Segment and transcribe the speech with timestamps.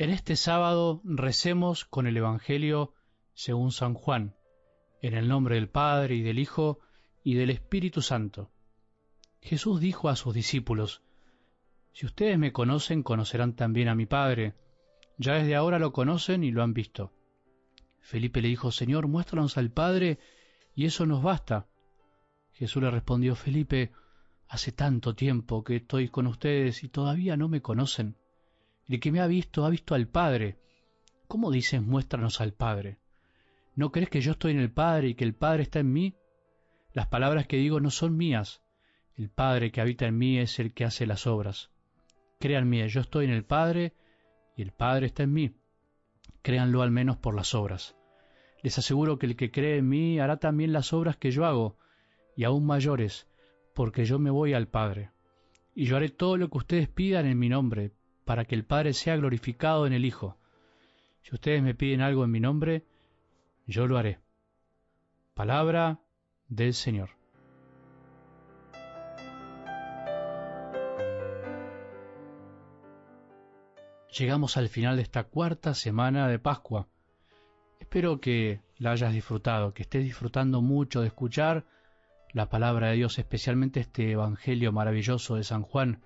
[0.00, 2.94] En este sábado recemos con el Evangelio
[3.34, 4.36] según San Juan,
[5.02, 6.78] en el nombre del Padre y del Hijo
[7.24, 8.48] y del Espíritu Santo.
[9.40, 11.02] Jesús dijo a sus discípulos,
[11.92, 14.54] Si ustedes me conocen, conocerán también a mi Padre.
[15.16, 17.12] Ya desde ahora lo conocen y lo han visto.
[17.98, 20.20] Felipe le dijo, Señor, muéstranos al Padre,
[20.76, 21.66] y eso nos basta.
[22.52, 23.90] Jesús le respondió, Felipe,
[24.46, 28.16] hace tanto tiempo que estoy con ustedes y todavía no me conocen.
[28.88, 30.58] El que me ha visto ha visto al Padre.
[31.26, 32.98] ¿Cómo dices muéstranos al Padre?
[33.74, 36.14] ¿No crees que yo estoy en el Padre y que el Padre está en mí?
[36.94, 38.62] Las palabras que digo no son mías.
[39.14, 41.70] El Padre que habita en mí es el que hace las obras.
[42.40, 43.92] Créanme, yo estoy en el Padre
[44.56, 45.54] y el Padre está en mí.
[46.40, 47.94] Créanlo al menos por las obras.
[48.62, 51.76] Les aseguro que el que cree en mí hará también las obras que yo hago,
[52.36, 53.28] y aún mayores,
[53.74, 55.10] porque yo me voy al Padre.
[55.74, 57.92] Y yo haré todo lo que ustedes pidan en mi nombre,
[58.28, 60.36] para que el Padre sea glorificado en el Hijo.
[61.22, 62.84] Si ustedes me piden algo en mi nombre,
[63.66, 64.18] yo lo haré.
[65.32, 66.00] Palabra
[66.46, 67.08] del Señor.
[74.18, 76.86] Llegamos al final de esta cuarta semana de Pascua.
[77.80, 81.64] Espero que la hayas disfrutado, que estés disfrutando mucho de escuchar
[82.34, 86.02] la palabra de Dios, especialmente este Evangelio maravilloso de San Juan,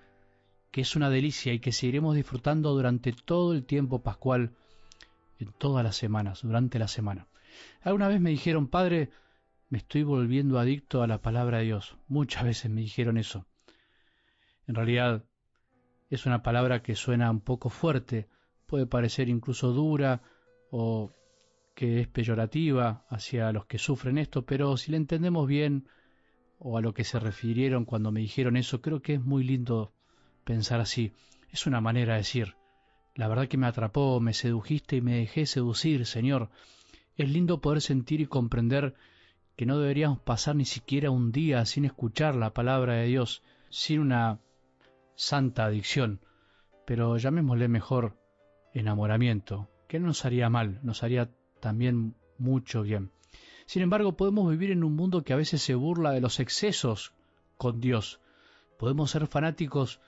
[0.73, 4.55] que es una delicia y que seguiremos disfrutando durante todo el tiempo pascual,
[5.37, 7.27] en todas las semanas, durante la semana.
[7.81, 9.11] Alguna vez me dijeron, Padre,
[9.69, 11.95] me estoy volviendo adicto a la palabra de Dios.
[12.07, 13.45] Muchas veces me dijeron eso.
[14.65, 15.25] En realidad
[16.09, 18.27] es una palabra que suena un poco fuerte,
[18.65, 20.23] puede parecer incluso dura
[20.71, 21.13] o
[21.75, 25.87] que es peyorativa hacia los que sufren esto, pero si la entendemos bien
[26.57, 29.93] o a lo que se refirieron cuando me dijeron eso, creo que es muy lindo
[30.43, 31.13] pensar así.
[31.51, 32.55] Es una manera de decir,
[33.15, 36.49] la verdad que me atrapó, me sedujiste y me dejé seducir, Señor.
[37.15, 38.95] Es lindo poder sentir y comprender
[39.55, 43.99] que no deberíamos pasar ni siquiera un día sin escuchar la palabra de Dios, sin
[43.99, 44.39] una
[45.15, 46.21] santa adicción,
[46.85, 48.17] pero llamémosle mejor
[48.73, 51.29] enamoramiento, que no nos haría mal, nos haría
[51.59, 53.11] también mucho bien.
[53.65, 57.13] Sin embargo, podemos vivir en un mundo que a veces se burla de los excesos
[57.57, 58.19] con Dios.
[58.77, 60.01] Podemos ser fanáticos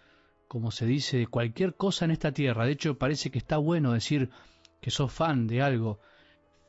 [0.48, 2.66] como se dice, de cualquier cosa en esta tierra.
[2.66, 4.30] De hecho, parece que está bueno decir
[4.82, 6.00] que sos fan de algo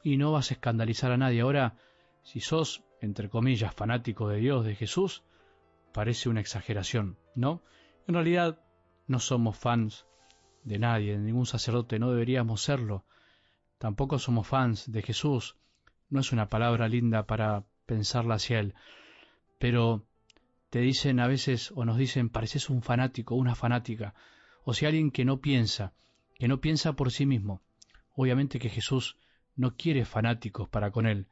[0.02, 1.40] y no vas a escandalizar a nadie.
[1.40, 1.76] Ahora,
[2.22, 5.22] si sos, entre comillas, fanático de Dios, de Jesús,
[5.92, 7.62] parece una exageración, ¿no?
[8.06, 8.60] En realidad,
[9.06, 10.06] no somos fans
[10.64, 13.04] de nadie, de ningún sacerdote, no deberíamos serlo.
[13.78, 15.56] Tampoco somos fans de Jesús.
[16.08, 18.74] No es una palabra linda para pensarla hacia Él.
[19.58, 20.04] Pero
[20.70, 24.14] te dicen a veces o nos dicen pareces un fanático, una fanática,
[24.64, 25.94] o si alguien que no piensa,
[26.34, 27.62] que no piensa por sí mismo.
[28.14, 29.16] Obviamente que Jesús
[29.54, 31.28] no quiere fanáticos para con él.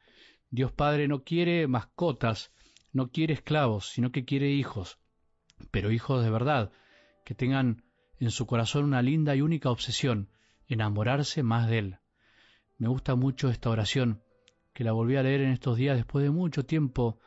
[0.49, 2.51] Dios Padre no quiere mascotas,
[2.93, 4.99] no quiere esclavos, sino que quiere hijos,
[5.71, 6.71] pero hijos de verdad,
[7.25, 7.83] que tengan
[8.19, 10.29] en su corazón una linda y única obsesión,
[10.67, 11.97] enamorarse más de Él.
[12.77, 14.23] Me gusta mucho esta oración,
[14.73, 17.19] que la volví a leer en estos días después de mucho tiempo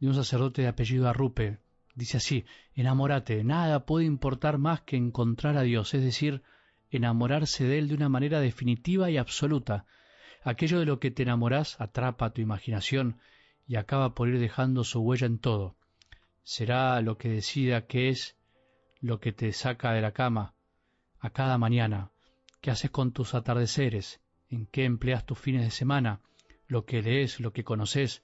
[0.00, 1.58] de un sacerdote de apellido Arrupe.
[1.94, 2.44] Dice así,
[2.74, 6.42] enamórate, nada puede importar más que encontrar a Dios, es decir,
[6.90, 9.84] enamorarse de Él de una manera definitiva y absoluta.
[10.42, 13.18] Aquello de lo que te enamorás atrapa tu imaginación
[13.66, 15.76] y acaba por ir dejando su huella en todo.
[16.42, 18.36] Será lo que decida qué es
[19.00, 20.54] lo que te saca de la cama
[21.18, 22.10] a cada mañana,
[22.62, 26.20] qué haces con tus atardeceres, en qué empleas tus fines de semana,
[26.66, 28.22] lo que lees, lo que conoces,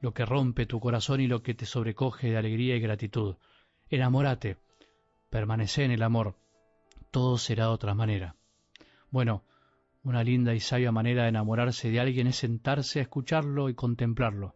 [0.00, 3.36] lo que rompe tu corazón y lo que te sobrecoge de alegría y gratitud.
[3.90, 4.58] Enamórate,
[5.30, 6.36] permanece en el amor,
[7.10, 8.36] todo será de otra manera.
[9.10, 9.44] Bueno,
[10.02, 14.54] una linda y sabia manera de enamorarse de alguien es sentarse a escucharlo y contemplarlo.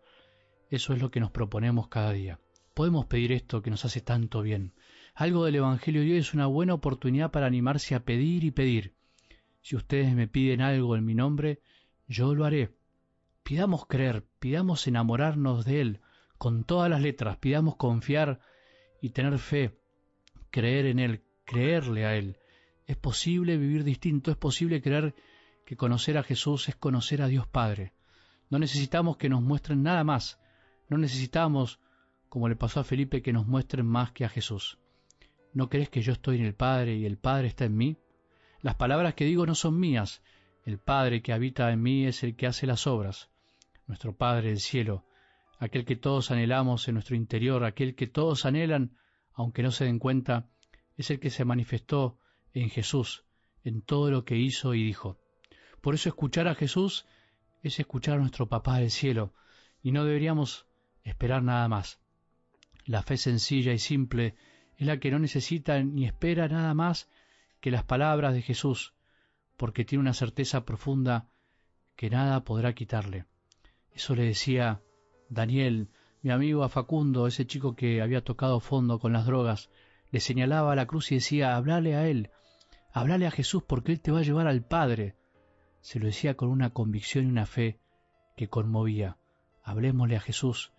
[0.71, 2.39] Eso es lo que nos proponemos cada día.
[2.75, 4.73] Podemos pedir esto que nos hace tanto bien.
[5.15, 8.95] Algo del Evangelio de hoy es una buena oportunidad para animarse a pedir y pedir.
[9.61, 11.61] Si ustedes me piden algo en mi nombre,
[12.09, 12.71] yo lo haré.
[13.43, 16.01] Pidamos creer, pidamos enamorarnos de Él
[16.39, 18.41] con todas las letras, pidamos confiar
[19.01, 19.79] y tener fe,
[20.51, 22.39] creer en Él, creerle a Él.
[22.87, 25.15] Es posible vivir distinto, es posible creer
[25.67, 27.95] que conocer a Jesús es conocer a Dios Padre.
[28.49, 30.39] No necesitamos que nos muestren nada más,
[30.89, 31.81] no necesitamos,
[32.29, 34.79] como le pasó a Felipe, que nos muestren más que a Jesús.
[35.53, 37.99] ¿No crees que yo estoy en el Padre y el Padre está en mí?
[38.61, 40.23] Las palabras que digo no son mías,
[40.65, 43.32] el Padre que habita en mí es el que hace las obras
[43.87, 45.05] nuestro Padre del cielo,
[45.59, 48.97] aquel que todos anhelamos en nuestro interior, aquel que todos anhelan,
[49.33, 50.49] aunque no se den cuenta,
[50.97, 52.19] es el que se manifestó
[52.53, 53.25] en Jesús,
[53.65, 55.19] en todo lo que hizo y dijo.
[55.81, 57.07] Por eso escuchar a Jesús
[57.63, 59.35] es escuchar a nuestro Papá del cielo,
[59.83, 60.67] y no deberíamos
[61.05, 62.01] esperar nada más.
[62.85, 64.35] La fe sencilla y simple
[64.77, 67.09] es la que no necesita ni espera nada más
[67.61, 68.95] que las palabras de Jesús,
[69.57, 71.29] porque tiene una certeza profunda
[71.95, 73.27] que nada podrá quitarle.
[73.95, 74.83] Eso le decía
[75.29, 75.89] Daniel,
[76.23, 79.71] mi amigo a Facundo, ese chico que había tocado fondo con las drogas,
[80.11, 82.31] le señalaba a la cruz y decía, hablale a él,
[82.93, 85.17] hablale a Jesús porque él te va a llevar al Padre.
[85.81, 87.81] Se lo decía con una convicción y una fe
[88.37, 89.19] que conmovía.
[89.65, 90.73] Hablemosle a Jesús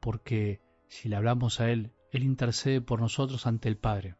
[0.00, 4.16] porque si le hablamos a Él, Él intercede por nosotros ante el Padre.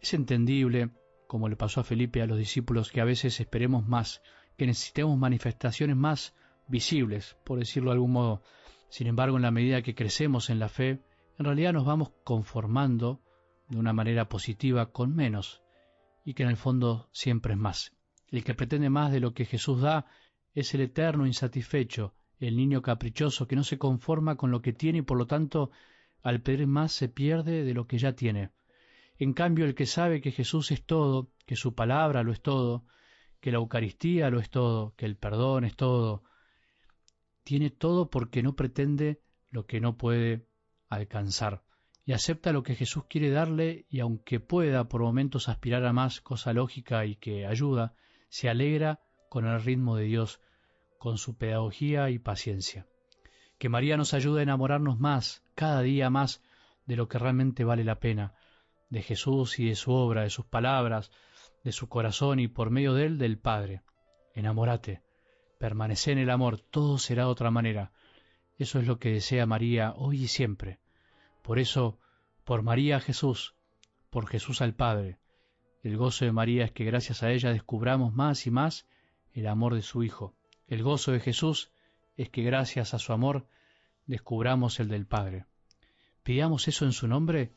[0.00, 0.90] Es entendible,
[1.26, 4.22] como le pasó a Felipe a los discípulos, que a veces esperemos más,
[4.56, 6.34] que necesitemos manifestaciones más
[6.68, 8.42] visibles, por decirlo de algún modo.
[8.88, 11.02] Sin embargo, en la medida que crecemos en la fe,
[11.38, 13.20] en realidad nos vamos conformando
[13.68, 15.62] de una manera positiva con menos,
[16.24, 17.96] y que en el fondo siempre es más.
[18.28, 20.06] El que pretende más de lo que Jesús da
[20.54, 24.98] es el eterno insatisfecho, el niño caprichoso que no se conforma con lo que tiene
[24.98, 25.70] y por lo tanto
[26.22, 28.50] al pedir más se pierde de lo que ya tiene.
[29.18, 32.84] En cambio, el que sabe que Jesús es todo, que su palabra lo es todo,
[33.40, 36.24] que la Eucaristía lo es todo, que el perdón es todo,
[37.44, 39.20] tiene todo porque no pretende
[39.50, 40.48] lo que no puede
[40.88, 41.62] alcanzar
[42.06, 46.20] y acepta lo que Jesús quiere darle y aunque pueda por momentos aspirar a más
[46.20, 47.94] cosa lógica y que ayuda,
[48.28, 49.00] se alegra
[49.30, 50.40] con el ritmo de Dios
[50.98, 52.86] con su pedagogía y paciencia.
[53.58, 56.42] Que María nos ayude a enamorarnos más, cada día más,
[56.86, 58.34] de lo que realmente vale la pena,
[58.90, 61.10] de Jesús y de su obra, de sus palabras,
[61.62, 63.82] de su corazón y por medio de él del Padre.
[64.34, 65.02] Enamórate,
[65.64, 67.90] permanece en el amor, todo será de otra manera.
[68.58, 70.78] Eso es lo que desea María hoy y siempre.
[71.40, 71.98] Por eso,
[72.44, 73.54] por María a Jesús,
[74.10, 75.16] por Jesús al Padre.
[75.82, 78.86] El gozo de María es que gracias a ella descubramos más y más
[79.32, 80.34] el amor de su Hijo.
[80.66, 81.70] El gozo de Jesús
[82.18, 83.46] es que gracias a su amor
[84.04, 85.46] descubramos el del Padre.
[86.24, 87.54] Pidamos eso en su nombre,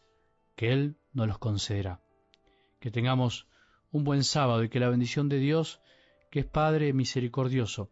[0.56, 2.00] que Él nos los concederá.
[2.80, 3.50] Que tengamos
[3.92, 5.81] un buen sábado y que la bendición de Dios,
[6.31, 7.92] que es Padre misericordioso,